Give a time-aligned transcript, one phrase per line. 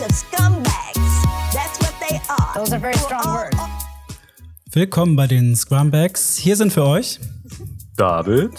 [0.00, 1.52] bunch of scumbags.
[1.52, 2.54] That's what they are.
[2.54, 3.56] Those are very strong words.
[4.72, 6.36] Willkommen bei den Scrumbags.
[6.36, 7.18] Hier sind für euch
[7.96, 8.50] David.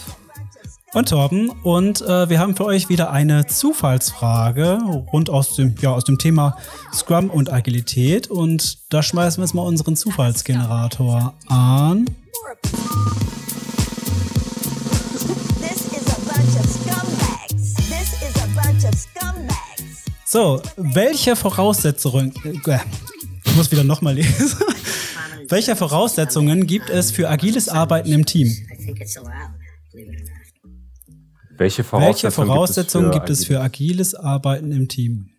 [0.94, 4.79] und Torben und äh, wir haben für euch wieder eine Zufallsfrage
[5.13, 6.58] rund aus dem, ja, aus dem Thema
[6.94, 12.05] Scrum und Agilität und da schmeißen wir jetzt mal unseren Zufallsgenerator an.
[20.31, 22.34] So, welche Voraussetzungen,
[22.66, 22.80] äh,
[23.44, 24.57] ich muss wieder nochmal lesen.
[25.49, 28.48] welche Voraussetzungen gibt es für agiles Arbeiten im Team?
[31.57, 35.31] Welche Voraussetzungen, Welche Voraussetzungen gibt es agil- für agiles Arbeiten im Team?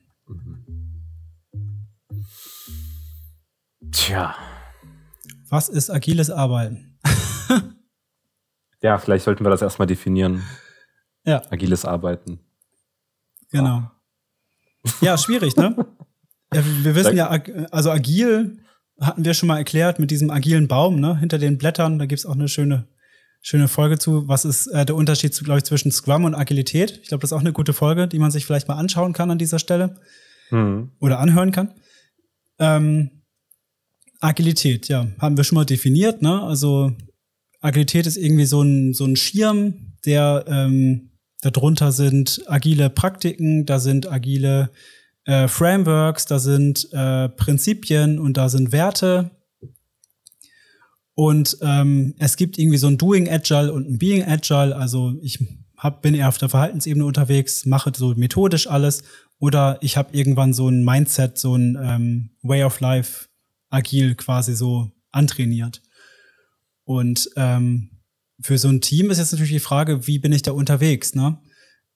[3.92, 4.34] Tja.
[5.48, 6.98] Was ist agiles Arbeiten?
[8.82, 10.42] Ja, vielleicht sollten wir das erstmal definieren.
[11.24, 12.40] Ja, Agiles Arbeiten.
[13.50, 13.78] genau.
[13.78, 14.01] Ja,
[15.16, 15.76] schwierig, ne?
[16.52, 17.28] Ja, wir wissen ja,
[17.70, 18.58] also agil
[19.00, 21.18] hatten wir schon mal erklärt mit diesem agilen Baum, ne?
[21.18, 22.86] Hinter den Blättern, da gibt's auch eine schöne,
[23.40, 24.28] schöne Folge zu.
[24.28, 27.00] Was ist äh, der Unterschied, glaube ich, zwischen Scrum und Agilität?
[27.02, 29.30] Ich glaube, das ist auch eine gute Folge, die man sich vielleicht mal anschauen kann
[29.30, 29.96] an dieser Stelle.
[30.52, 30.90] Hm.
[31.00, 31.72] oder anhören kann.
[32.58, 33.22] Ähm,
[34.20, 36.42] Agilität, ja, haben wir schon mal definiert, ne?
[36.42, 36.92] Also
[37.62, 41.11] Agilität ist irgendwie so ein, so ein Schirm, der ähm,
[41.42, 44.70] darunter sind agile Praktiken, da sind agile
[45.24, 49.30] äh, Frameworks, da sind äh, Prinzipien und da sind Werte.
[51.14, 54.74] Und ähm, es gibt irgendwie so ein Doing Agile und ein Being Agile.
[54.74, 55.38] Also ich
[55.76, 59.02] hab, bin eher auf der Verhaltensebene unterwegs, mache so methodisch alles.
[59.38, 63.26] Oder ich habe irgendwann so ein Mindset, so ein ähm, Way of Life
[63.68, 65.82] agil quasi so antrainiert.
[66.84, 67.91] Und ähm,
[68.40, 71.14] für so ein Team ist jetzt natürlich die Frage, wie bin ich da unterwegs?
[71.14, 71.38] Ne?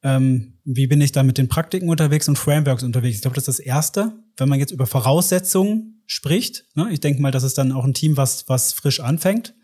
[0.03, 3.17] Ähm, wie bin ich da mit den Praktiken unterwegs und Frameworks unterwegs?
[3.17, 6.65] Ich glaube, das ist das Erste, wenn man jetzt über Voraussetzungen spricht.
[6.75, 6.89] Ne?
[6.93, 9.55] Ich denke mal, das ist dann auch ein Team, was, was frisch anfängt.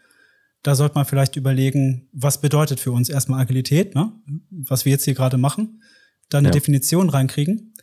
[0.63, 4.13] Da sollte man vielleicht überlegen, was bedeutet für uns erstmal Agilität, ne?
[4.51, 5.83] was wir jetzt hier gerade machen,
[6.29, 6.53] da eine Ja.
[6.53, 7.75] Definition reinkriegen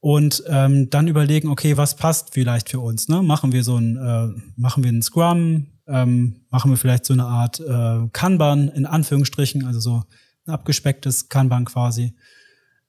[0.00, 3.08] und ähm, dann überlegen, okay, was passt vielleicht für uns?
[3.08, 3.22] Ne?
[3.22, 7.24] Machen wir so ein, äh, machen wir einen Scrum, ähm, machen wir vielleicht so eine
[7.24, 10.02] Art äh, Kanban in Anführungsstrichen, also so
[10.46, 12.14] ein abgespecktes Kanban quasi.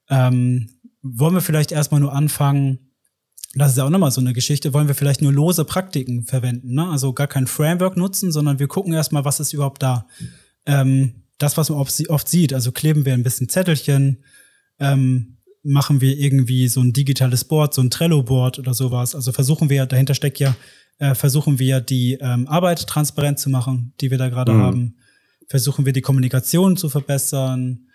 [0.08, 0.70] Ähm,
[1.02, 2.78] wollen wir vielleicht erstmal nur anfangen,
[3.54, 6.74] das ist ja auch nochmal so eine Geschichte, wollen wir vielleicht nur lose Praktiken verwenden,
[6.74, 6.88] ne?
[6.88, 10.06] also gar kein Framework nutzen, sondern wir gucken erstmal, was ist überhaupt da.
[10.66, 14.24] Ähm, das, was man oft, sieht, also kleben wir ein bisschen Zettelchen,
[14.78, 19.14] ähm, machen wir irgendwie so ein digitales Board, so ein Trello-Board oder sowas.
[19.14, 20.54] Also versuchen wir, dahinter steckt ja,
[20.98, 24.62] äh, versuchen wir die ähm, Arbeit transparent zu machen, die wir da gerade Mhm.
[24.62, 24.96] haben.
[25.48, 27.86] Versuchen wir die Kommunikation zu verbessern.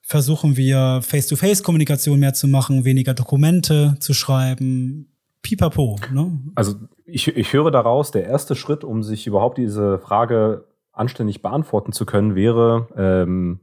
[0.00, 5.08] Versuchen wir Face-to-Face-Kommunikation mehr zu machen, weniger Dokumente zu schreiben.
[5.42, 6.38] Pipapo, ne?
[6.54, 11.92] Also ich, ich höre daraus, der erste Schritt, um sich überhaupt diese Frage anständig beantworten
[11.92, 13.60] zu können, wäre ähm,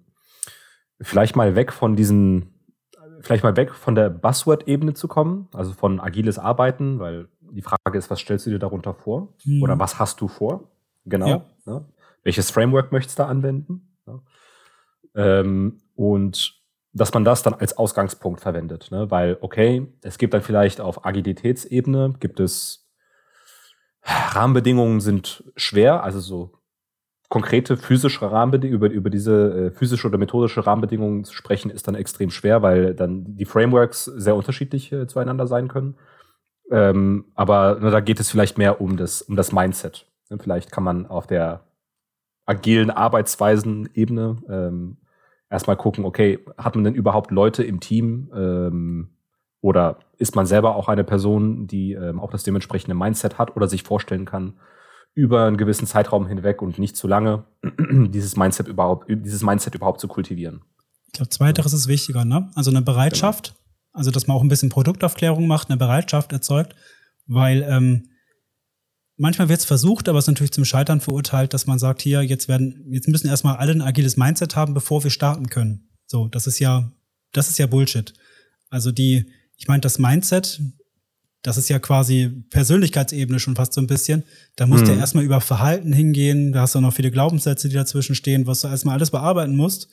[1.01, 2.53] vielleicht mal weg von diesen,
[3.21, 7.97] vielleicht mal weg von der Buzzword-Ebene zu kommen, also von agiles Arbeiten, weil die Frage
[7.97, 9.33] ist, was stellst du dir darunter vor?
[9.45, 9.63] Mhm.
[9.63, 10.69] Oder was hast du vor?
[11.05, 11.27] Genau.
[11.27, 11.45] Ja.
[11.65, 11.85] Ne?
[12.23, 13.95] Welches Framework möchtest du anwenden?
[14.05, 14.21] Ne?
[15.15, 16.59] Ähm, und
[16.93, 19.11] dass man das dann als Ausgangspunkt verwendet, ne?
[19.11, 22.89] weil, okay, es gibt dann vielleicht auf Agilitätsebene, gibt es
[24.03, 26.59] Rahmenbedingungen sind schwer, also so
[27.27, 31.95] konkrete physische Rahmenbedingungen, über, über diese äh, physische oder methodische Rahmenbedingungen zu sprechen, ist dann
[31.95, 35.95] extrem schwer, weil dann die Frameworks sehr unterschiedlich äh, zueinander sein können.
[36.71, 40.07] Ähm, aber ne, da geht es vielleicht mehr um das, um das Mindset.
[40.29, 40.37] Ne?
[40.39, 41.61] Vielleicht kann man auf der
[42.45, 44.97] agilen Arbeitsweisen-Ebene ähm,
[45.49, 49.09] erstmal gucken, okay, hat man denn überhaupt Leute im Team ähm,
[49.61, 53.67] oder ist man selber auch eine Person, die ähm, auch das dementsprechende Mindset hat oder
[53.67, 54.53] sich vorstellen kann,
[55.15, 59.99] über einen gewissen Zeitraum hinweg und nicht zu lange dieses Mindset überhaupt, dieses Mindset überhaupt
[59.99, 60.61] zu kultivieren.
[61.07, 62.49] Ich glaube, zweiteres ist wichtiger, ne?
[62.55, 63.55] Also eine Bereitschaft,
[63.93, 66.75] also dass man auch ein bisschen Produktaufklärung macht, eine Bereitschaft erzeugt,
[67.27, 68.09] weil ähm,
[69.17, 72.21] manchmal wird es versucht, aber es ist natürlich zum Scheitern verurteilt, dass man sagt, hier,
[72.23, 75.89] jetzt werden, jetzt müssen erstmal alle ein agiles Mindset haben, bevor wir starten können.
[76.07, 76.91] So, das ist ja,
[77.33, 78.13] das ist ja Bullshit.
[78.69, 79.25] Also die,
[79.57, 80.61] ich meine, das Mindset,
[81.41, 84.23] das ist ja quasi Persönlichkeitsebene schon fast so ein bisschen.
[84.55, 84.99] Da musst du Mhm.
[84.99, 88.67] erstmal über Verhalten hingehen, da hast du noch viele Glaubenssätze, die dazwischen stehen, was du
[88.67, 89.89] erstmal alles bearbeiten musst.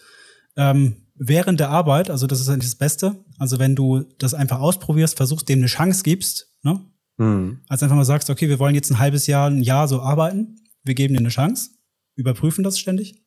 [0.56, 3.24] Ähm, während der Arbeit, also das ist eigentlich das Beste.
[3.38, 6.80] Also wenn du das einfach ausprobierst, versuchst, dem eine Chance gibst, ne?
[7.18, 7.60] Hm.
[7.68, 10.60] Als einfach mal sagst, okay, wir wollen jetzt ein halbes Jahr, ein Jahr so arbeiten,
[10.84, 11.70] wir geben dir eine Chance,
[12.14, 13.22] überprüfen das ständig.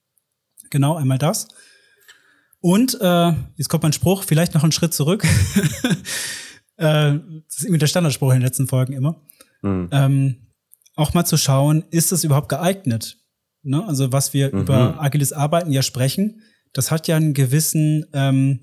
[0.69, 1.47] Genau, einmal das.
[2.61, 5.25] Und äh, jetzt kommt mein Spruch, vielleicht noch einen Schritt zurück.
[6.77, 9.21] Äh, das ist irgendwie der Standardspruch in den letzten Folgen immer.
[9.61, 9.89] Mhm.
[9.91, 10.35] Ähm,
[10.95, 13.17] auch mal zu schauen, ist es überhaupt geeignet?
[13.63, 13.85] Ne?
[13.85, 14.61] Also was wir Mhm.
[14.61, 16.41] über agiles Arbeiten ja sprechen,
[16.73, 18.61] das hat ja einen gewissen ähm,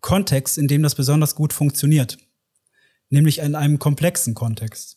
[0.00, 2.18] Kontext, in dem das besonders gut funktioniert.
[3.10, 4.96] Nämlich in einem komplexen Kontext.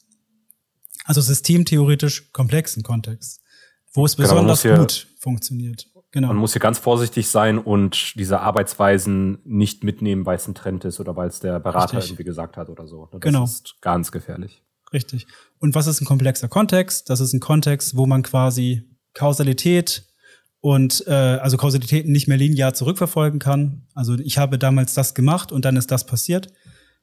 [1.06, 3.42] Also systemtheoretisch komplexen Kontext,
[3.94, 5.88] wo es Genau, besonders ja- gut funktioniert.
[6.14, 6.28] Genau.
[6.28, 10.84] Man muss hier ganz vorsichtig sein und diese Arbeitsweisen nicht mitnehmen, weil es ein Trend
[10.84, 12.12] ist oder weil es der Berater Richtig.
[12.12, 13.08] irgendwie gesagt hat oder so.
[13.14, 13.46] Das Genau.
[13.46, 14.62] ist ganz gefährlich.
[14.92, 15.26] Richtig.
[15.60, 17.10] Und was ist ein komplexer Kontext?
[17.10, 20.06] Das ist ein Kontext, wo man quasi Kausalität
[20.62, 23.88] und äh, also Kausalitäten nicht mehr linear zurückverfolgen kann.
[23.96, 26.54] Also ich habe damals das gemacht und dann ist das passiert,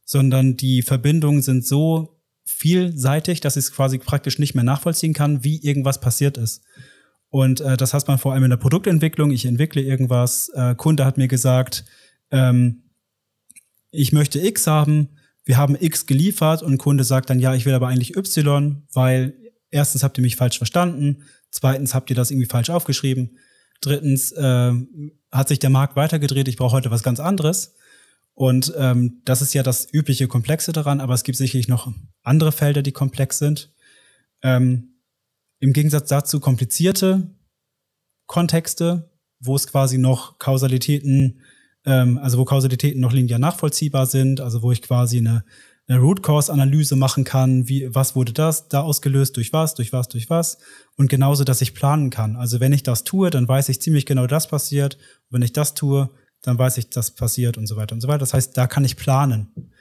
[0.05, 5.45] sondern die Verbindungen sind so vielseitig, dass ich es quasi praktisch nicht mehr nachvollziehen kann,
[5.45, 6.63] wie irgendwas passiert ist.
[7.31, 9.33] Und äh, das heißt man vor allem in der Produktentwicklung.
[9.33, 10.51] Ich entwickle irgendwas.
[10.55, 11.85] Äh, Kunde hat mir gesagt,
[12.31, 12.85] ähm,
[13.91, 15.11] ich möchte X haben.
[15.45, 19.35] Wir haben X geliefert und Kunde sagt dann, ja, ich will aber eigentlich Y, weil
[19.71, 23.39] erstens habt ihr mich falsch verstanden, zweitens habt ihr das irgendwie falsch aufgeschrieben,
[23.81, 24.73] drittens äh,
[25.33, 27.75] hat sich der Markt weitergedreht, ich brauche heute was ganz anderes.
[28.35, 31.93] Und ähm, das ist ja das übliche Komplexe daran, aber es gibt sicherlich noch
[32.23, 33.73] andere Felder, die komplex sind.
[34.43, 35.01] Ähm,
[35.59, 37.35] Im Gegensatz dazu komplizierte
[38.27, 39.11] Kontexte,
[39.41, 41.41] wo es quasi noch Kausalitäten,
[41.85, 45.45] ähm, also wo Kausalitäten noch linear nachvollziehbar sind, also wo ich quasi eine,
[45.88, 49.93] eine Root Cause Analyse machen kann, wie was wurde das da ausgelöst durch was, durch
[49.93, 50.58] was, durch was
[50.96, 52.37] und genauso, dass ich planen kann.
[52.37, 54.96] Also wenn ich das tue, dann weiß ich ziemlich genau, das passiert.
[54.96, 56.11] Und wenn ich das tue,
[56.43, 58.19] dann weiß ich, das passiert und so weiter und so weiter.
[58.19, 59.73] Das heißt, da kann ich planen.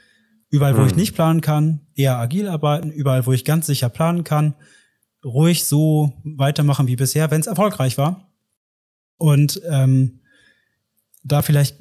[0.50, 0.88] Überall, wo Hm.
[0.88, 2.90] ich nicht planen kann, eher agil arbeiten.
[2.90, 4.56] Überall, wo ich ganz sicher planen kann,
[5.26, 8.32] ruhig so weitermachen wie bisher, wenn es erfolgreich war.
[9.18, 10.22] Und ähm,
[11.24, 11.76] da vielleicht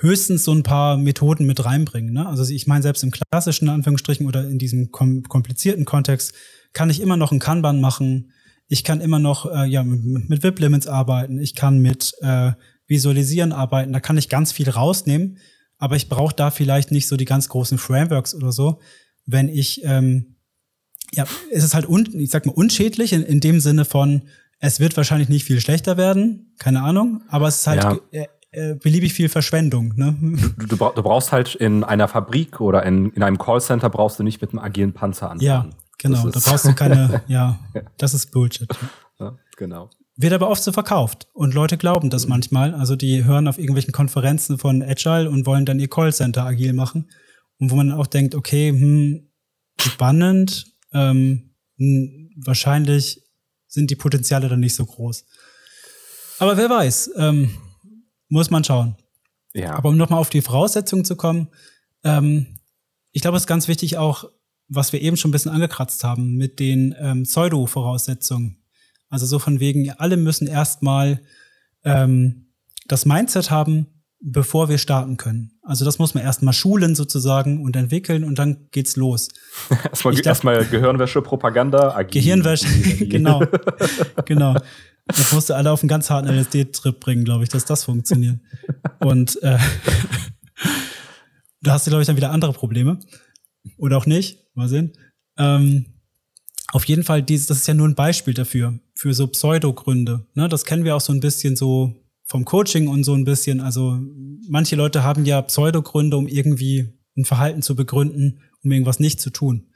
[0.00, 2.12] höchstens so ein paar Methoden mit reinbringen.
[2.12, 2.26] Ne?
[2.26, 6.34] Also ich meine, selbst im klassischen Anführungsstrichen oder in diesem kom komplizierten Kontext
[6.72, 8.32] kann ich immer noch ein Kanban machen.
[8.66, 11.38] Ich kann immer noch äh, ja, mit, mit VIP-Limits arbeiten.
[11.38, 12.52] Ich kann mit äh,
[12.86, 13.92] Visualisieren arbeiten.
[13.92, 15.38] Da kann ich ganz viel rausnehmen.
[15.78, 18.80] Aber ich brauche da vielleicht nicht so die ganz großen Frameworks oder so.
[19.26, 20.36] Wenn ich, ähm,
[21.12, 24.22] ja, es ist halt, un, ich sag mal, unschädlich in, in dem Sinne von,
[24.60, 27.82] es wird wahrscheinlich nicht viel schlechter werden, keine Ahnung, aber es ist halt
[28.12, 28.26] Ja.
[28.52, 29.94] Äh, beliebig viel Verschwendung.
[29.96, 30.16] Ne?
[30.58, 34.22] Du, du, du brauchst halt in einer Fabrik oder in, in einem Callcenter brauchst du
[34.22, 35.46] nicht mit einem agilen Panzer anfangen.
[35.46, 36.28] Ja, genau.
[36.28, 37.58] Das Da brauchst du keine, ja,
[37.96, 38.68] das ist Bullshit.
[39.18, 39.90] Ja, genau.
[40.16, 41.28] Wird aber oft so verkauft.
[41.32, 42.74] Und Leute glauben das manchmal.
[42.74, 47.08] Also die hören auf irgendwelchen Konferenzen von Agile und wollen dann ihr Callcenter agil machen.
[47.58, 49.30] Und wo man dann auch denkt, okay, hm,
[49.80, 53.22] spannend, ähm, hm, wahrscheinlich
[53.66, 55.24] sind die Potenziale dann nicht so groß.
[56.40, 57.50] Aber wer weiß, ähm,
[58.30, 58.96] muss man schauen.
[59.52, 59.74] Ja.
[59.74, 61.48] Aber um nochmal auf die Voraussetzungen zu kommen,
[62.04, 62.46] ähm,
[63.12, 64.24] ich glaube, es ist ganz wichtig auch,
[64.68, 68.62] was wir eben schon ein bisschen angekratzt haben, mit den ähm, Pseudo-Voraussetzungen.
[69.08, 71.20] Also so von wegen, alle müssen erstmal
[71.84, 72.52] ähm,
[72.86, 73.88] das Mindset haben,
[74.20, 75.58] bevor wir starten können.
[75.62, 79.28] Also das muss man erstmal schulen sozusagen und entwickeln und dann geht's los.
[79.90, 82.20] erstmal, erstmal Gehirnwäsche, Propaganda, agil.
[82.20, 82.66] Gehirnwäsche,
[83.06, 83.42] genau.
[84.26, 84.56] genau.
[85.16, 88.38] Das musst du alle auf einen ganz harten LSD-Trip bringen, glaube ich, dass das funktioniert.
[89.00, 89.58] Und äh,
[91.62, 92.98] da hast du, glaube ich, dann wieder andere Probleme.
[93.76, 94.38] Oder auch nicht.
[94.54, 94.92] Mal sehen.
[95.38, 95.86] Ähm,
[96.72, 100.26] auf jeden Fall, dieses, das ist ja nur ein Beispiel dafür, für so Pseudogründe.
[100.34, 100.48] Ne?
[100.48, 103.60] Das kennen wir auch so ein bisschen so vom Coaching und so ein bisschen.
[103.60, 103.98] Also
[104.48, 109.30] manche Leute haben ja Pseudogründe, um irgendwie ein Verhalten zu begründen, um irgendwas nicht zu
[109.30, 109.69] tun.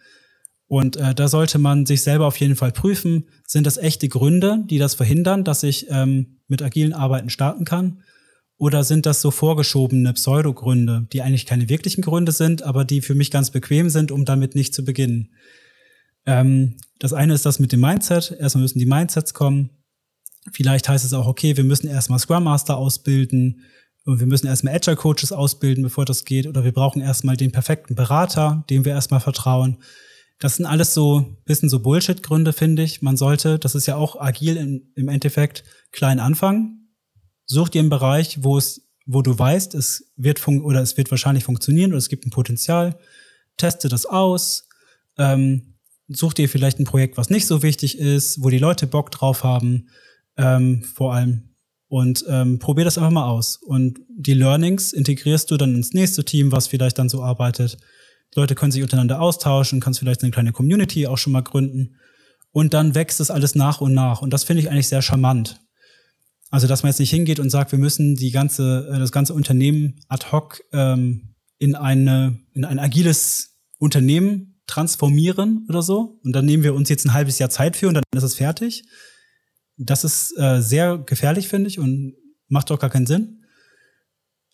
[0.74, 4.64] Und äh, da sollte man sich selber auf jeden Fall prüfen, sind das echte Gründe,
[4.68, 8.02] die das verhindern, dass ich ähm, mit agilen Arbeiten starten kann?
[8.56, 13.14] Oder sind das so vorgeschobene Pseudogründe, die eigentlich keine wirklichen Gründe sind, aber die für
[13.14, 15.30] mich ganz bequem sind, um damit nicht zu beginnen?
[16.26, 18.36] Ähm, das eine ist das mit dem Mindset.
[18.36, 19.70] Erstmal müssen die Mindsets kommen.
[20.50, 23.60] Vielleicht heißt es auch, okay, wir müssen erstmal Scrum Master ausbilden
[24.06, 26.48] und wir müssen erstmal Agile Coaches ausbilden, bevor das geht.
[26.48, 29.78] Oder wir brauchen erstmal den perfekten Berater, dem wir erstmal vertrauen.
[30.44, 33.00] Das sind alles so bisschen so Bullshit-Gründe, finde ich.
[33.00, 36.90] Man sollte, das ist ja auch agil im, im Endeffekt, klein anfangen.
[37.46, 41.10] Such dir einen Bereich, wo es, wo du weißt, es wird fun oder es wird
[41.10, 42.98] wahrscheinlich funktionieren oder es gibt ein Potenzial.
[43.56, 44.68] Teste das aus.
[45.16, 45.76] Ähm,
[46.08, 49.44] such dir vielleicht ein Projekt, was nicht so wichtig ist, wo die Leute Bock drauf
[49.44, 49.88] haben,
[50.36, 51.54] ähm, vor allem.
[51.88, 53.56] Und ähm, probier das einfach mal aus.
[53.56, 57.78] Und die Learnings integrierst du dann ins nächste Team, was vielleicht dann so arbeitet.
[58.34, 61.96] Leute können sich untereinander austauschen, kannst vielleicht eine kleine Community auch schon mal gründen.
[62.50, 64.22] Und dann wächst es alles nach und nach.
[64.22, 65.60] Und das finde ich eigentlich sehr charmant.
[66.50, 69.34] Also, dass man jetzt nicht hingeht und sagt, wir müssen die ganze, äh, das ganze
[69.34, 76.20] Unternehmen ad hoc ähm, in eine, in ein agiles Unternehmen transformieren oder so.
[76.22, 78.36] Und dann nehmen wir uns jetzt ein halbes Jahr Zeit für und dann ist es
[78.36, 78.84] fertig.
[79.76, 82.14] Das ist äh, sehr gefährlich, finde ich, und
[82.48, 83.44] macht doch gar keinen Sinn.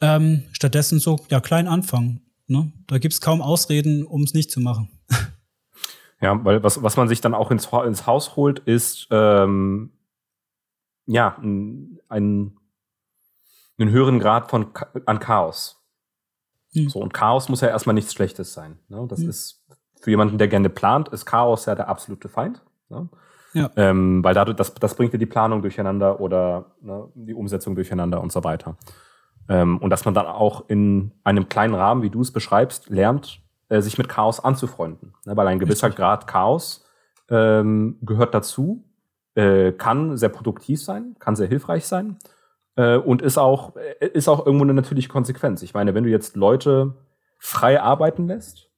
[0.00, 2.29] Ähm, stattdessen so, ja, klein anfangen.
[2.50, 2.73] Ne?
[2.88, 4.90] Da gibt's kaum Ausreden, um es nicht zu machen.
[6.23, 9.90] Ja, weil was, was man sich dann auch ins, ins Haus holt, ist ähm,
[11.07, 12.59] ja ein, ein,
[13.78, 14.66] einen höheren Grad von
[15.07, 15.83] an Chaos.
[16.75, 16.90] Hm.
[16.90, 18.78] So, und Chaos muss ja erstmal nichts Schlechtes sein.
[18.88, 19.07] Ne?
[19.09, 19.30] Das Hm.
[19.30, 19.64] ist
[19.99, 22.62] für jemanden, der gerne plant, ist Chaos ja der absolute Feind.
[22.90, 23.09] Ne?
[23.54, 23.71] Ja.
[23.76, 28.21] Ähm, weil dadurch, das, das bringt ja die Planung durcheinander oder ne, die Umsetzung durcheinander
[28.21, 28.76] und so weiter.
[29.50, 33.42] Ähm, und dass man dann auch in einem kleinen Rahmen, wie du es beschreibst, lernt,
[33.69, 35.12] äh, sich mit Chaos anzufreunden.
[35.26, 35.37] Ne?
[35.37, 35.99] Weil ein gewisser Richtig.
[35.99, 36.87] Grad Chaos
[37.28, 38.85] ähm, gehört dazu,
[39.35, 42.16] äh, kann sehr produktiv sein, kann sehr hilfreich sein
[42.76, 45.62] äh, und ist auch, äh, ist auch irgendwo eine natürliche Konsequenz.
[45.62, 46.95] Ich meine, wenn du jetzt Leute
[47.38, 48.71] frei arbeiten lässt,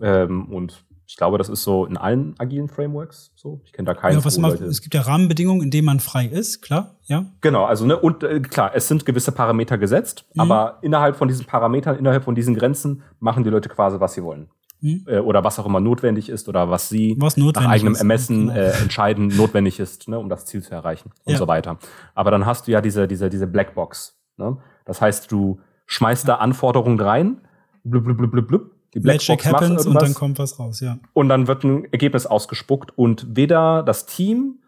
[0.00, 3.60] ähm, und ich glaube, das ist so in allen agilen Frameworks so.
[3.64, 4.18] Ich kenne da keinen.
[4.18, 7.26] Ja, was Leute- es gibt ja Rahmenbedingungen, in denen man frei ist, klar, ja.
[7.40, 10.40] Genau, also ne, und äh, klar, es sind gewisse Parameter gesetzt, Mhm.
[10.40, 14.22] aber innerhalb von diesen Parametern, innerhalb von diesen Grenzen machen die Leute quasi, was sie
[14.22, 14.48] wollen.
[14.80, 15.04] Mhm.
[15.06, 18.00] Äh, oder was auch immer notwendig ist oder was sie Was nach eigenem ist.
[18.00, 18.52] Ermessen Genau.
[18.58, 21.38] äh, entscheiden notwendig ist, ne, um das Ziel zu erreichen und Ja.
[21.38, 21.78] so weiter.
[22.14, 24.18] Aber dann hast du ja diese, diese, diese Blackbox.
[24.36, 24.58] Ne?
[24.84, 27.40] Das heißt, du schmeißt da Anforderungen rein,
[27.84, 28.70] blub, blub, blub, blub, blub.
[28.94, 30.98] Die Magic Blackbox macht happens und dann kommt was raus, ja.
[31.12, 34.60] und dann wird ein Ergebnis ausgespuckt und weder das Team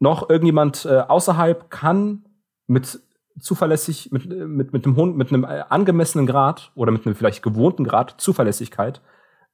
[0.00, 2.24] noch irgendjemand äh, außerhalb kann
[2.66, 3.00] mit
[3.38, 7.14] zuverlässig mit äh, mit mit einem hohen, mit einem äh, angemessenen Grad oder mit einem
[7.14, 9.00] vielleicht gewohnten Grad Zuverlässigkeit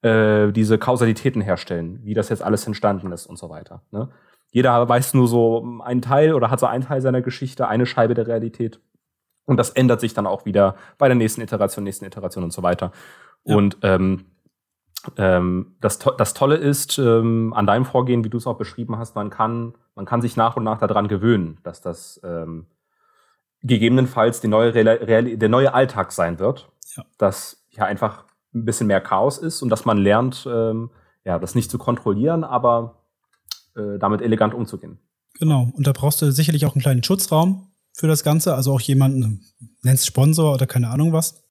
[0.02, 3.82] äh, diese Kausalitäten herstellen, wie das jetzt alles entstanden ist und so weiter.
[3.90, 4.08] Ne?
[4.50, 8.14] Jeder weiß nur so einen Teil oder hat so einen Teil seiner Geschichte, eine Scheibe
[8.14, 8.80] der Realität.
[9.46, 12.62] Und das ändert sich dann auch wieder bei der nächsten Iteration, nächsten Iteration und so
[12.62, 12.92] weiter.
[13.44, 13.56] Ja.
[13.56, 14.26] Und ähm,
[15.16, 18.96] ähm, das, To- das Tolle ist ähm, an deinem Vorgehen, wie du es auch beschrieben
[18.98, 22.66] hast, man kann, man kann sich nach und nach daran gewöhnen, dass das ähm,
[23.62, 26.70] gegebenenfalls die neue Real Real der neue Alltag sein wird.
[26.96, 27.04] Ja.
[27.18, 28.24] Dass ja einfach
[28.54, 30.90] ein bisschen mehr Chaos ist und dass man lernt, ähm,
[31.24, 33.02] ja, das nicht zu kontrollieren, aber
[33.76, 34.98] äh, damit elegant umzugehen.
[35.38, 35.70] Genau.
[35.74, 39.44] Und da brauchst du sicherlich auch einen kleinen Schutzraum für das Ganze, also auch jemanden,
[39.82, 41.42] nennst Sponsor oder keine Ahnung was,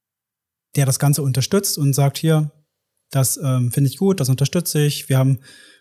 [0.75, 2.51] der das Ganze unterstützt und sagt, hier,
[3.11, 5.07] das ähm, finde ich gut, das unterstütze ich.
[5.07, 5.39] Wir haben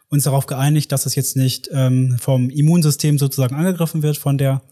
[0.09, 4.63] uns darauf geeinigt, dass es jetzt nicht ähm, vom Immunsystem sozusagen angegriffen wird von der,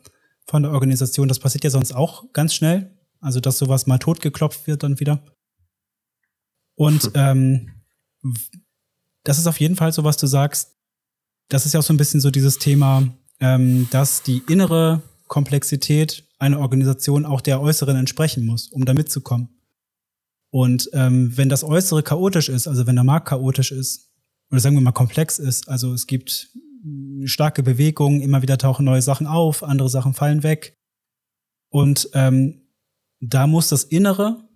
[0.47, 1.27] von der Organisation.
[1.27, 2.97] Das passiert ja sonst auch ganz schnell.
[3.21, 5.23] Also, dass sowas mal totgeklopft wird dann wieder.
[6.75, 7.83] Und ähm,
[8.23, 8.59] w-
[9.25, 10.77] das ist auf jeden Fall so, was du sagst.
[11.49, 13.09] Das ist ja auch so ein bisschen so dieses Thema,
[13.41, 19.49] ähm, dass die innere Komplexität einer Organisation auch der äußeren entsprechen muss, um da mitzukommen.
[20.51, 24.11] Und ähm, wenn das Äußere chaotisch ist, also wenn der Markt chaotisch ist,
[24.51, 26.51] oder sagen wir mal komplex ist, also es gibt
[27.27, 30.77] starke Bewegungen, immer wieder tauchen neue Sachen auf, andere Sachen fallen weg.
[31.69, 32.63] Und ähm,
[33.21, 34.49] da muss das Innere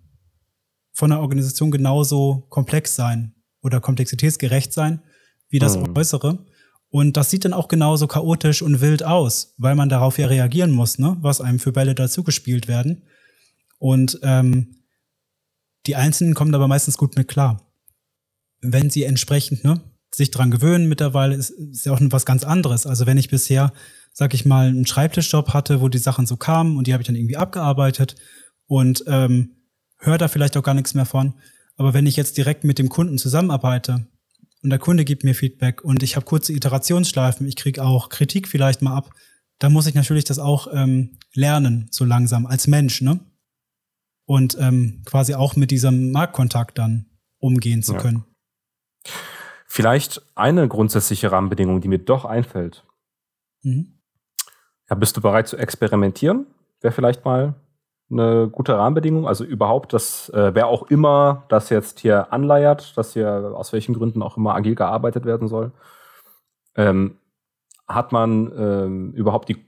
[0.91, 5.01] von der Organisation genauso komplex sein oder komplexitätsgerecht sein
[5.47, 5.95] wie das Mhm.
[5.95, 6.45] Äußere.
[6.89, 10.71] Und das sieht dann auch genauso chaotisch und wild aus, weil man darauf ja reagieren
[10.71, 11.17] muss, ne?
[11.19, 13.03] was einem für Bälle dazugespielt werden.
[13.79, 14.75] Und ähm,
[15.87, 17.61] die Einzelnen kommen aber meistens gut mit klar.
[18.61, 19.81] Wenn sie entsprechend ne,
[20.13, 22.85] sich dran gewöhnen mittlerweile, ist, ist ja auch was ganz anderes.
[22.85, 23.73] Also wenn ich bisher,
[24.13, 27.07] sag ich mal, einen Schreibtischjob hatte, wo die Sachen so kamen und die habe ich
[27.07, 28.15] dann irgendwie abgearbeitet
[28.67, 29.51] und ähm,
[29.97, 31.33] höre da vielleicht auch gar nichts mehr von.
[31.77, 34.07] Aber wenn ich jetzt direkt mit dem Kunden zusammenarbeite
[34.65, 38.47] und der Kunde gibt mir Feedback und ich habe kurze Iterationsschleifen, ich kriege auch Kritik
[38.47, 39.11] vielleicht mal ab,
[39.59, 43.19] dann muss ich natürlich das auch ähm, lernen, so langsam, als Mensch, ne?
[44.25, 47.05] Und ähm, quasi auch mit diesem Marktkontakt dann
[47.37, 47.99] umgehen zu Ja.
[47.99, 48.25] können.
[49.67, 52.83] Vielleicht eine grundsätzliche Rahmenbedingung, die mir doch einfällt.
[53.61, 53.99] Mhm.
[54.89, 56.47] Ja, bist du bereit zu experimentieren?
[56.81, 57.53] Wäre vielleicht mal
[58.17, 59.27] eine gute Rahmenbedingung.
[59.27, 63.93] Also überhaupt, dass äh, wer auch immer das jetzt hier anleiert, dass hier aus welchen
[63.93, 65.71] Gründen auch immer agil gearbeitet werden soll,
[66.75, 67.17] ähm,
[67.87, 69.65] hat man ähm, überhaupt die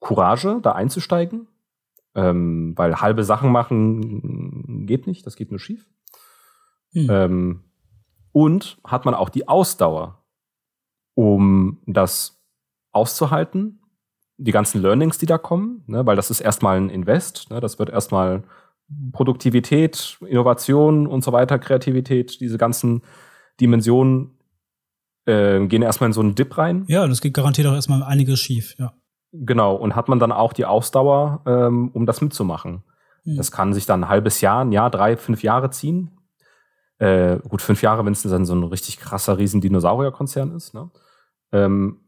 [0.00, 1.48] Courage, da einzusteigen?
[2.14, 5.86] Ähm, weil halbe Sachen machen geht nicht, das geht nur schief.
[6.92, 7.10] Hm.
[7.10, 7.64] Ähm,
[8.32, 10.22] und hat man auch die Ausdauer,
[11.14, 12.40] um das
[12.92, 13.80] auszuhalten,
[14.38, 17.78] die ganzen Learnings, die da kommen, ne, weil das ist erstmal ein Invest, ne, das
[17.78, 18.44] wird erstmal
[19.12, 23.02] Produktivität, Innovation und so weiter, Kreativität, diese ganzen
[23.60, 24.38] Dimensionen
[25.26, 26.84] äh, gehen erstmal in so einen Dip rein.
[26.88, 28.94] Ja, das geht garantiert auch erstmal einiges schief, ja.
[29.32, 32.82] Genau, und hat man dann auch die Ausdauer, ähm, um das mitzumachen.
[33.24, 33.36] Hm.
[33.36, 36.12] Das kann sich dann ein halbes Jahr, ein Jahr, drei, fünf Jahre ziehen.
[36.98, 40.72] Äh, gut, fünf Jahre, wenn es dann so ein richtig krasser riesen Dinosaurier-Konzern ist.
[40.72, 40.90] Ne?
[41.52, 42.00] Ähm,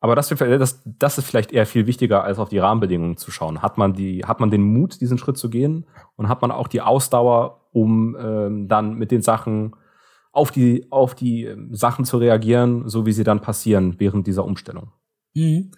[0.00, 3.62] aber das, das, das ist vielleicht eher viel wichtiger, als auf die Rahmenbedingungen zu schauen.
[3.62, 5.86] Hat man, die, hat man den Mut, diesen Schritt zu gehen?
[6.16, 9.74] Und hat man auch die Ausdauer, um ähm, dann mit den Sachen
[10.30, 14.44] auf die, auf die ähm, Sachen zu reagieren, so wie sie dann passieren während dieser
[14.44, 14.92] Umstellung?
[15.34, 15.72] Mhm.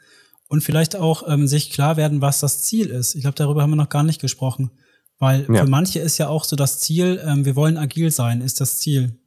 [0.49, 3.15] Und vielleicht auch ähm, sich klar werden, was das Ziel ist.
[3.15, 4.71] Ich glaube, darüber haben wir noch gar nicht gesprochen.
[5.19, 5.63] Weil ja.
[5.63, 8.81] für manche ist ja auch so das Ziel, ähm, wir wollen agil sein, ist das
[8.81, 9.20] Ziel.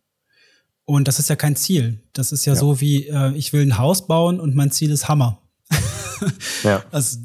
[0.86, 2.04] Und das ist ja kein Ziel.
[2.14, 2.60] Das ist ja, ja.
[2.60, 5.42] so wie, äh, ich will ein Haus bauen und mein Ziel ist Hammer.
[6.64, 6.84] ja.
[6.92, 7.20] Also,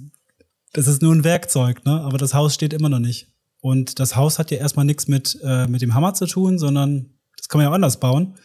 [0.72, 2.00] das ist nur ein Werkzeug, ne?
[2.02, 3.32] Aber das Haus steht immer noch nicht.
[3.60, 7.10] Und das Haus hat ja erstmal nichts mit, äh, mit dem Hammer zu tun, sondern
[7.36, 8.36] das kann man ja auch anders bauen.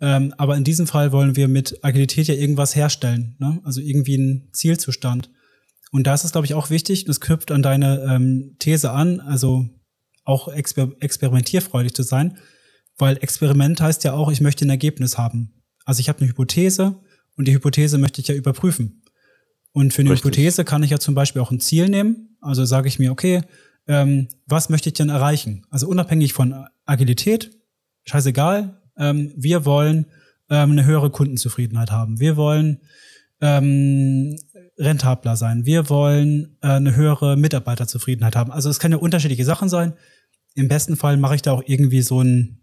[0.00, 3.60] Ähm, aber in diesem Fall wollen wir mit Agilität ja irgendwas herstellen, ne?
[3.64, 5.30] also irgendwie ein Zielzustand.
[5.90, 9.20] Und da ist es, glaube ich, auch wichtig, das knüpft an deine ähm, These an,
[9.20, 9.66] also
[10.24, 12.38] auch exper experimentierfreudig zu sein,
[12.98, 15.52] weil Experiment heißt ja auch, ich möchte ein Ergebnis haben.
[15.84, 17.00] Also ich habe eine Hypothese
[17.36, 19.02] und die Hypothese möchte ich ja überprüfen.
[19.72, 20.24] Und für eine Richtig.
[20.24, 22.36] Hypothese kann ich ja zum Beispiel auch ein Ziel nehmen.
[22.40, 23.42] Also sage ich mir, okay,
[23.86, 25.66] ähm, was möchte ich denn erreichen?
[25.70, 27.50] Also unabhängig von Agilität,
[28.04, 30.06] scheißegal, ähm, wir wollen
[30.48, 32.18] ähm, eine höhere Kundenzufriedenheit haben.
[32.20, 32.80] Wir wollen
[33.40, 34.36] ähm,
[34.78, 35.66] rentabler sein.
[35.66, 38.50] Wir wollen äh, eine höhere Mitarbeiterzufriedenheit haben.
[38.50, 39.92] Also es kann ja unterschiedliche Sachen sein.
[40.54, 42.62] Im besten Fall mache ich da auch irgendwie so ein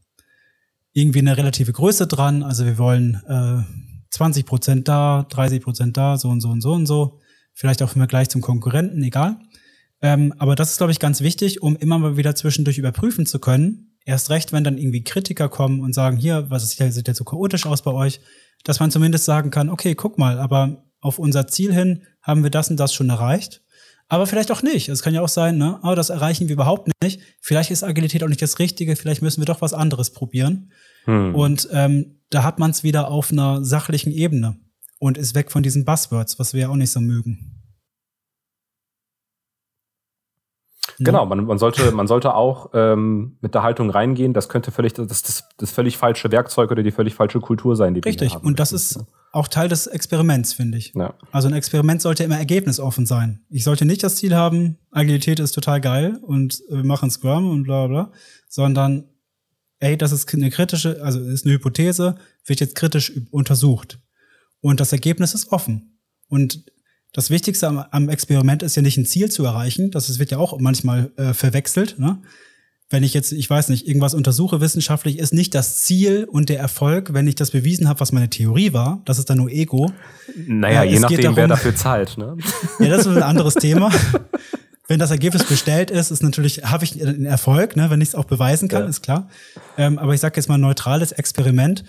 [0.94, 2.44] irgendwie eine relative Größe dran.
[2.44, 3.64] Also wir wollen äh,
[4.12, 7.20] 20 Prozent da, 30 Prozent da, so und so und so und so.
[7.54, 9.38] Vielleicht auch im Vergleich zum Konkurrenten, egal.
[10.02, 13.40] Ähm, aber das ist, glaube ich, ganz wichtig, um immer mal wieder zwischendurch überprüfen zu
[13.40, 13.98] können.
[14.06, 17.24] Erst recht, wenn dann irgendwie Kritiker kommen und sagen, hier, was ist, sieht jetzt so
[17.24, 18.20] chaotisch aus bei euch,
[18.64, 22.50] dass man zumindest sagen kann, okay, guck mal, aber auf unser Ziel hin haben wir
[22.50, 23.63] das und das schon erreicht.
[24.14, 24.90] Aber vielleicht auch nicht.
[24.90, 25.80] Es kann ja auch sein, ne?
[25.82, 27.20] Oh, das erreichen wir überhaupt nicht.
[27.42, 28.96] Vielleicht ist Agilität auch nicht das Richtige.
[28.96, 30.72] Vielleicht müssen wir doch was anderes probieren.
[31.06, 31.34] Hm.
[31.34, 34.56] Und ähm, da hat man es wieder auf einer sachlichen Ebene
[35.00, 37.63] und ist weg von diesen Buzzwords, was wir ja auch nicht so mögen.
[41.04, 44.94] Genau, man, man, sollte, man sollte auch ähm, mit der Haltung reingehen, das könnte völlig
[44.94, 48.36] das, das, das völlig falsche Werkzeug oder die völlig falsche Kultur sein, die Richtig, wir
[48.36, 48.48] haben.
[48.48, 49.00] und das ist
[49.32, 50.94] auch Teil des Experiments, finde ich.
[50.96, 51.16] Ja.
[51.32, 53.44] Also ein Experiment sollte immer ergebnisoffen sein.
[53.50, 57.64] Ich sollte nicht das Ziel haben, Agilität ist total geil und wir machen Scrum und
[57.64, 58.12] bla bla,
[58.48, 59.06] sondern
[59.80, 64.00] ey, das ist eine kritische, also ist eine Hypothese, wird jetzt kritisch untersucht.
[64.62, 66.00] Und das Ergebnis ist offen.
[66.30, 66.66] Und
[67.14, 69.92] das Wichtigste am, am, Experiment ist ja nicht ein Ziel zu erreichen.
[69.92, 72.00] Das wird ja auch manchmal äh, verwechselt.
[72.00, 72.20] Ne?
[72.90, 76.60] Wenn ich jetzt, ich weiß nicht, irgendwas untersuche wissenschaftlich, ist nicht das Ziel und der
[76.60, 79.02] Erfolg, wenn ich das bewiesen habe, was meine Theorie war.
[79.06, 79.92] Das ist dann nur Ego.
[80.48, 82.18] Naja, äh, je nachdem, darum, wer dafür zahlt.
[82.18, 82.36] Ne?
[82.80, 83.92] Ja, das ist ein anderes Thema.
[84.88, 88.16] Wenn das Ergebnis bestellt ist, ist natürlich, habe ich einen Erfolg, ne, wenn ich es
[88.16, 88.90] auch beweisen kann, ja.
[88.90, 89.30] ist klar.
[89.78, 91.86] Ähm, aber ich sage jetzt mal neutrales Experiment,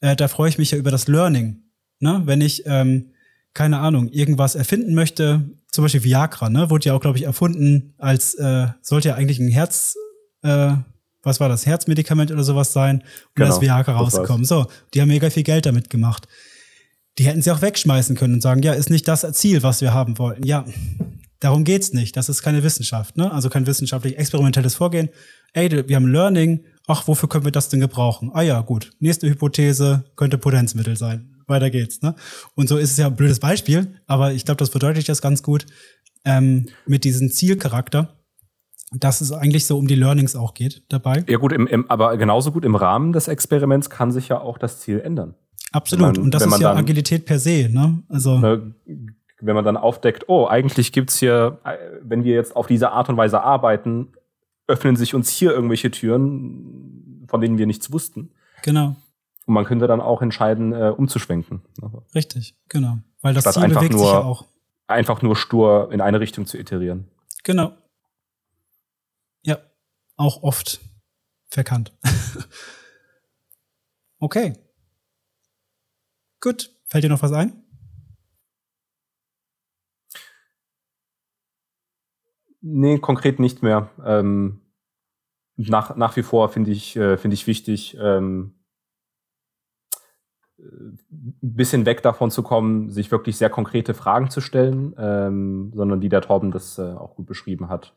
[0.00, 1.62] äh, da freue ich mich ja über das Learning.
[2.00, 2.22] Ne?
[2.26, 3.13] Wenn ich ähm,
[3.54, 7.94] keine Ahnung, irgendwas erfinden möchte, zum Beispiel Viagra, ne, wurde ja auch, glaube ich, erfunden
[7.98, 9.96] als, äh, sollte ja eigentlich ein Herz,
[10.42, 10.72] äh,
[11.22, 14.44] was war das, Herzmedikament oder sowas sein, und genau, da ist Viagra rausgekommen.
[14.44, 16.28] So, die haben mega viel Geld damit gemacht.
[17.18, 19.94] Die hätten sie auch wegschmeißen können und sagen, ja, ist nicht das Ziel, was wir
[19.94, 20.44] haben wollten.
[20.44, 20.64] Ja,
[21.38, 22.16] darum geht's nicht.
[22.16, 23.32] Das ist keine Wissenschaft, ne?
[23.32, 25.08] Also kein wissenschaftlich experimentelles Vorgehen.
[25.52, 26.64] Ey, wir haben Learning.
[26.88, 28.32] Ach, wofür können wir das denn gebrauchen?
[28.34, 28.90] Ah ja, gut.
[28.98, 32.02] Nächste Hypothese könnte Potenzmittel sein weiter geht's.
[32.02, 32.14] Ne?
[32.54, 35.42] Und so ist es ja ein blödes Beispiel, aber ich glaube, das verdeutlicht das ganz
[35.42, 35.66] gut
[36.24, 38.16] ähm, mit diesem Zielcharakter,
[38.92, 41.24] dass es eigentlich so um die Learnings auch geht dabei.
[41.28, 44.58] Ja gut, im, im, aber genauso gut im Rahmen des Experiments kann sich ja auch
[44.58, 45.34] das Ziel ändern.
[45.72, 46.16] Absolut.
[46.16, 47.68] Man, und das ist ja dann, Agilität per se.
[47.70, 48.02] Ne?
[48.08, 48.74] Also ne,
[49.40, 53.08] wenn man dann aufdeckt, oh, eigentlich gibt's hier, äh, wenn wir jetzt auf diese Art
[53.08, 54.12] und Weise arbeiten,
[54.66, 58.30] öffnen sich uns hier irgendwelche Türen, von denen wir nichts wussten.
[58.62, 58.96] Genau.
[59.46, 61.62] Und man könnte dann auch entscheiden, äh, umzuschwenken.
[62.14, 62.98] Richtig, genau.
[63.20, 64.46] Weil das Statt Ziel bewegt nur, sich ja auch.
[64.86, 67.10] Einfach nur stur in eine Richtung zu iterieren.
[67.42, 67.72] Genau.
[69.42, 69.58] Ja,
[70.16, 70.80] auch oft
[71.48, 71.92] verkannt.
[74.18, 74.54] okay.
[76.40, 76.70] Gut.
[76.86, 77.64] Fällt dir noch was ein?
[82.60, 83.90] Nee, konkret nicht mehr.
[84.04, 84.62] Ähm,
[85.56, 88.54] nach, nach wie vor finde ich, äh, finde ich wichtig, ähm,
[90.64, 96.00] ein bisschen weg davon zu kommen, sich wirklich sehr konkrete Fragen zu stellen, ähm, sondern
[96.00, 97.96] die der Torben das äh, auch gut beschrieben hat.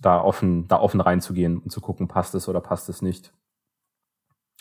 [0.00, 3.32] Da offen, da offen reinzugehen und zu gucken, passt es oder passt es nicht.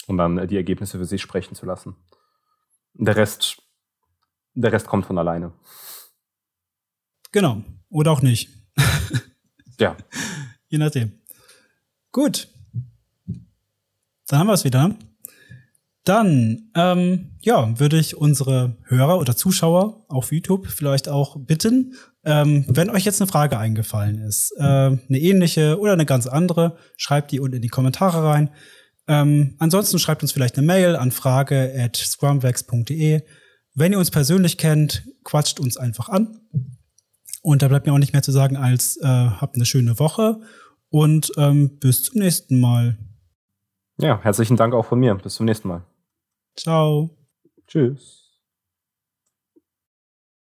[0.07, 1.95] Und dann äh, die Ergebnisse für sich sprechen zu lassen.
[2.93, 3.61] Der Rest,
[4.53, 5.53] der Rest kommt von alleine.
[7.31, 7.61] Genau.
[7.89, 8.49] Oder auch nicht.
[9.79, 9.95] ja.
[10.69, 11.21] Je nachdem.
[12.11, 12.47] Gut.
[14.27, 14.95] dann haben wir es wieder.
[16.07, 22.63] Dann, ähm, ja, würde ich unsere Hörer oder Zuschauer auf YouTube vielleicht auch bitten, ähm,
[22.69, 27.33] wenn euch jetzt eine Frage eingefallen ist, äh, eine ähnliche oder eine ganz andere, schreibt
[27.33, 28.51] die unten in die Kommentare rein.
[29.09, 33.23] Ähm, ansonsten schreibt uns vielleicht eine Mail an frage at scrumvex.de.
[33.73, 36.39] Wenn ihr uns persönlich kennt, quatscht uns einfach an.
[37.41, 40.39] Und da bleibt mir auch nicht mehr zu sagen, als äh, habt eine schöne Woche
[40.87, 42.97] und ähm, bis zum nächsten Mal.
[43.97, 45.15] Ja, herzlichen Dank auch von mir.
[45.15, 45.83] Bis zum nächsten Mal.
[46.57, 47.09] Ciao.
[47.67, 48.26] Tschüss.